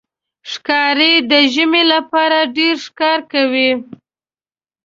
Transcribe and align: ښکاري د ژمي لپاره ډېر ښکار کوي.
ښکاري 0.51 1.13
د 1.31 1.33
ژمي 1.53 1.83
لپاره 1.93 2.39
ډېر 2.57 2.75
ښکار 2.85 3.19
کوي. 3.31 3.71